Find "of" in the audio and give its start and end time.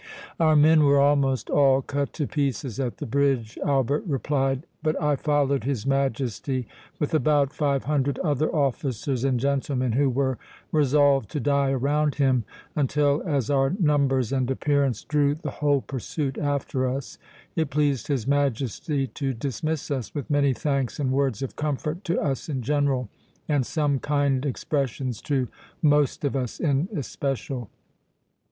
21.43-21.55, 26.25-26.35